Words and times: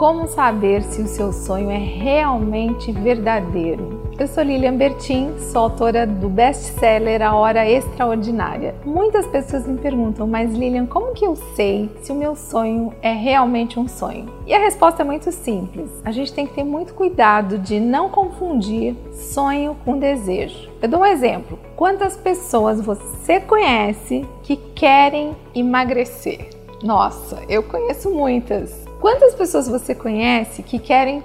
Como 0.00 0.26
saber 0.26 0.82
se 0.84 1.02
o 1.02 1.06
seu 1.06 1.30
sonho 1.30 1.70
é 1.70 1.76
realmente 1.76 2.90
verdadeiro? 2.90 4.00
Eu 4.18 4.26
sou 4.26 4.42
Lilian 4.42 4.74
Bertin, 4.74 5.38
sou 5.38 5.64
autora 5.64 6.06
do 6.06 6.26
best-seller 6.26 7.20
A 7.20 7.34
Hora 7.34 7.68
Extraordinária. 7.68 8.74
Muitas 8.82 9.26
pessoas 9.26 9.66
me 9.66 9.76
perguntam, 9.76 10.26
mas 10.26 10.54
Lilian, 10.54 10.86
como 10.86 11.12
que 11.12 11.26
eu 11.26 11.36
sei 11.54 11.90
se 12.00 12.12
o 12.12 12.14
meu 12.14 12.34
sonho 12.34 12.94
é 13.02 13.12
realmente 13.12 13.78
um 13.78 13.86
sonho? 13.86 14.32
E 14.46 14.54
a 14.54 14.58
resposta 14.58 15.02
é 15.02 15.04
muito 15.04 15.30
simples. 15.30 15.90
A 16.02 16.10
gente 16.10 16.32
tem 16.32 16.46
que 16.46 16.54
ter 16.54 16.64
muito 16.64 16.94
cuidado 16.94 17.58
de 17.58 17.78
não 17.78 18.08
confundir 18.08 18.96
sonho 19.12 19.76
com 19.84 19.98
desejo. 19.98 20.70
Eu 20.80 20.88
dou 20.88 21.00
um 21.00 21.06
exemplo. 21.06 21.58
Quantas 21.76 22.16
pessoas 22.16 22.80
você 22.80 23.38
conhece 23.38 24.26
que 24.44 24.56
querem 24.56 25.36
emagrecer? 25.54 26.48
Nossa, 26.82 27.42
eu 27.50 27.62
conheço 27.62 28.08
muitas. 28.08 28.88
Quantas 29.00 29.34
pessoas 29.34 29.66
você 29.66 29.94
conhece 29.94 30.62
que 30.62 30.78
querem 30.78 31.22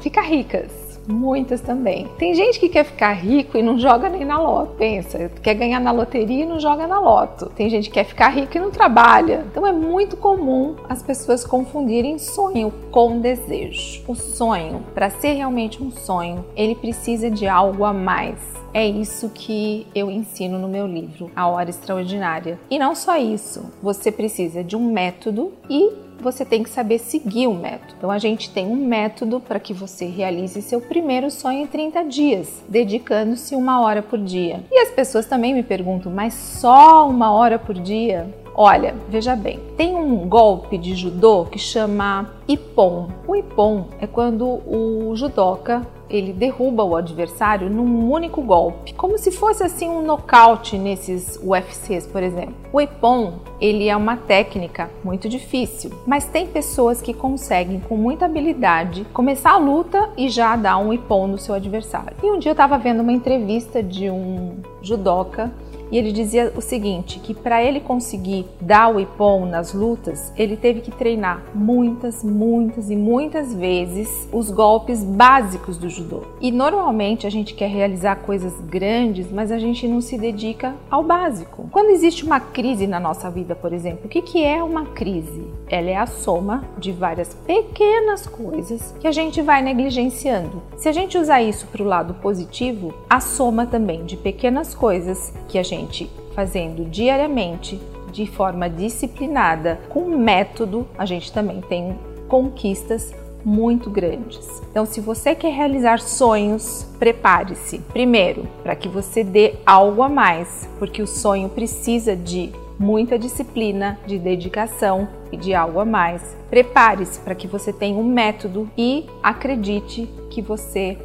ficar 0.00 0.22
ricas? 0.22 0.98
Muitas 1.06 1.60
também. 1.60 2.08
Tem 2.18 2.34
gente 2.34 2.58
que 2.58 2.68
quer 2.68 2.82
ficar 2.84 3.12
rico 3.12 3.56
e 3.56 3.62
não 3.62 3.78
joga 3.78 4.08
nem 4.08 4.24
na 4.24 4.40
loto. 4.40 4.72
Pensa, 4.76 5.30
quer 5.42 5.54
ganhar 5.54 5.78
na 5.78 5.92
loteria 5.92 6.42
e 6.42 6.46
não 6.46 6.58
joga 6.58 6.88
na 6.88 6.98
loto. 6.98 7.50
Tem 7.50 7.70
gente 7.70 7.88
que 7.88 7.94
quer 7.94 8.04
ficar 8.04 8.30
rico 8.30 8.56
e 8.56 8.60
não 8.60 8.70
trabalha. 8.70 9.44
Então 9.48 9.64
é 9.64 9.70
muito 9.70 10.16
comum 10.16 10.74
as 10.88 11.02
pessoas 11.02 11.44
confundirem 11.44 12.18
sonho 12.18 12.72
com 12.90 13.20
desejo. 13.20 14.02
O 14.08 14.14
sonho, 14.16 14.82
para 14.92 15.08
ser 15.08 15.34
realmente 15.34 15.80
um 15.80 15.92
sonho, 15.92 16.44
ele 16.56 16.74
precisa 16.74 17.30
de 17.30 17.46
algo 17.46 17.84
a 17.84 17.92
mais. 17.92 18.63
É 18.74 18.84
isso 18.84 19.30
que 19.32 19.86
eu 19.94 20.10
ensino 20.10 20.58
no 20.58 20.68
meu 20.68 20.84
livro, 20.84 21.30
A 21.36 21.46
Hora 21.46 21.70
Extraordinária. 21.70 22.58
E 22.68 22.76
não 22.76 22.92
só 22.92 23.16
isso, 23.16 23.72
você 23.80 24.10
precisa 24.10 24.64
de 24.64 24.74
um 24.74 24.92
método 24.92 25.52
e 25.70 25.92
você 26.20 26.44
tem 26.44 26.64
que 26.64 26.70
saber 26.70 26.98
seguir 26.98 27.46
o 27.46 27.54
método. 27.54 27.94
Então 27.96 28.10
a 28.10 28.18
gente 28.18 28.50
tem 28.50 28.66
um 28.66 28.74
método 28.74 29.38
para 29.38 29.60
que 29.60 29.72
você 29.72 30.06
realize 30.06 30.60
seu 30.60 30.80
primeiro 30.80 31.30
sonho 31.30 31.60
em 31.60 31.66
30 31.68 32.02
dias, 32.06 32.64
dedicando-se 32.68 33.54
uma 33.54 33.80
hora 33.80 34.02
por 34.02 34.18
dia. 34.18 34.64
E 34.72 34.78
as 34.80 34.90
pessoas 34.90 35.26
também 35.26 35.54
me 35.54 35.62
perguntam, 35.62 36.10
mas 36.10 36.34
só 36.34 37.08
uma 37.08 37.30
hora 37.30 37.60
por 37.60 37.74
dia? 37.74 38.28
Olha, 38.54 38.94
veja 39.08 39.34
bem, 39.34 39.58
tem 39.76 39.96
um 39.96 40.28
golpe 40.28 40.78
de 40.78 40.94
judô 40.94 41.44
que 41.44 41.58
chama 41.58 42.30
Ippon. 42.46 43.08
O 43.26 43.34
Ippon 43.34 43.86
é 44.00 44.06
quando 44.06 44.46
o 44.46 45.12
judoca 45.16 45.84
ele 46.08 46.32
derruba 46.32 46.84
o 46.84 46.94
adversário 46.94 47.68
num 47.68 48.10
único 48.10 48.40
golpe, 48.42 48.94
como 48.94 49.18
se 49.18 49.32
fosse 49.32 49.64
assim 49.64 49.88
um 49.88 50.02
nocaute 50.02 50.78
nesses 50.78 51.36
UFCs, 51.42 52.06
por 52.06 52.22
exemplo. 52.22 52.54
O 52.72 52.80
Ippon, 52.80 53.34
ele 53.60 53.88
é 53.88 53.96
uma 53.96 54.16
técnica 54.16 54.88
muito 55.02 55.28
difícil, 55.28 55.90
mas 56.06 56.24
tem 56.26 56.46
pessoas 56.46 57.02
que 57.02 57.12
conseguem 57.12 57.80
com 57.80 57.96
muita 57.96 58.26
habilidade 58.26 59.04
começar 59.12 59.52
a 59.52 59.58
luta 59.58 60.10
e 60.16 60.28
já 60.28 60.54
dar 60.54 60.78
um 60.78 60.92
Ippon 60.92 61.26
no 61.26 61.38
seu 61.38 61.54
adversário. 61.54 62.16
E 62.22 62.30
um 62.30 62.38
dia 62.38 62.50
eu 62.50 62.54
estava 62.54 62.78
vendo 62.78 63.00
uma 63.00 63.12
entrevista 63.12 63.82
de 63.82 64.08
um 64.10 64.56
judoca 64.80 65.50
e 65.90 65.98
ele 65.98 66.12
dizia 66.12 66.52
o 66.56 66.60
seguinte, 66.60 67.18
que 67.18 67.34
para 67.34 67.62
ele 67.62 67.80
conseguir 67.80 68.46
dar 68.60 68.94
o 68.94 69.00
ipom 69.00 69.46
nas 69.46 69.72
lutas, 69.72 70.32
ele 70.36 70.56
teve 70.56 70.80
que 70.80 70.90
treinar 70.90 71.42
muitas, 71.54 72.24
muitas 72.24 72.90
e 72.90 72.96
muitas 72.96 73.54
vezes 73.54 74.28
os 74.32 74.50
golpes 74.50 75.04
básicos 75.04 75.76
do 75.76 75.88
judô. 75.88 76.22
E 76.40 76.50
normalmente 76.50 77.26
a 77.26 77.30
gente 77.30 77.54
quer 77.54 77.68
realizar 77.68 78.16
coisas 78.16 78.52
grandes, 78.62 79.30
mas 79.30 79.50
a 79.50 79.58
gente 79.58 79.86
não 79.86 80.00
se 80.00 80.18
dedica 80.18 80.74
ao 80.90 81.02
básico. 81.02 81.68
Quando 81.70 81.90
existe 81.90 82.24
uma 82.24 82.40
crise 82.40 82.86
na 82.86 82.98
nossa 82.98 83.30
vida, 83.30 83.54
por 83.54 83.72
exemplo, 83.72 84.06
o 84.06 84.08
que, 84.08 84.22
que 84.22 84.42
é 84.42 84.62
uma 84.62 84.86
crise? 84.86 85.44
Ela 85.68 85.90
é 85.90 85.96
a 85.96 86.06
soma 86.06 86.64
de 86.78 86.92
várias 86.92 87.34
pequenas 87.46 88.26
coisas 88.26 88.94
que 89.00 89.06
a 89.06 89.12
gente 89.12 89.40
vai 89.42 89.62
negligenciando. 89.62 90.62
Se 90.76 90.88
a 90.88 90.92
gente 90.92 91.18
usar 91.18 91.42
isso 91.42 91.66
para 91.66 91.82
o 91.82 91.86
lado 91.86 92.14
positivo, 92.14 92.94
a 93.08 93.20
soma 93.20 93.66
também 93.66 94.04
de 94.04 94.16
pequenas 94.16 94.74
coisas 94.74 95.32
que 95.48 95.58
a 95.58 95.62
gente 95.62 95.73
gente 95.74 96.10
fazendo 96.34 96.84
diariamente, 96.84 97.80
de 98.12 98.26
forma 98.26 98.70
disciplinada, 98.70 99.80
com 99.88 100.16
método, 100.16 100.86
a 100.96 101.04
gente 101.04 101.32
também 101.32 101.60
tem 101.60 101.98
conquistas 102.28 103.12
muito 103.44 103.90
grandes. 103.90 104.62
Então, 104.70 104.86
se 104.86 105.00
você 105.00 105.34
quer 105.34 105.52
realizar 105.52 106.00
sonhos, 106.00 106.86
prepare-se. 106.98 107.78
Primeiro, 107.92 108.48
para 108.62 108.74
que 108.74 108.88
você 108.88 109.22
dê 109.22 109.54
algo 109.66 110.02
a 110.02 110.08
mais, 110.08 110.68
porque 110.78 111.02
o 111.02 111.06
sonho 111.06 111.48
precisa 111.48 112.16
de 112.16 112.52
muita 112.78 113.18
disciplina, 113.18 113.98
de 114.06 114.18
dedicação 114.18 115.08
e 115.30 115.36
de 115.36 115.54
algo 115.54 115.78
a 115.78 115.84
mais. 115.84 116.36
Prepare-se 116.48 117.20
para 117.20 117.34
que 117.34 117.46
você 117.46 117.72
tenha 117.72 117.98
um 117.98 118.04
método 118.04 118.68
e 118.78 119.06
acredite 119.22 120.08
que 120.30 120.40
você 120.40 120.96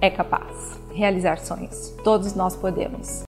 é 0.00 0.08
capaz. 0.08 0.78
Realizar 0.92 1.38
sonhos. 1.38 1.94
Todos 2.04 2.34
nós 2.34 2.56
podemos. 2.56 3.08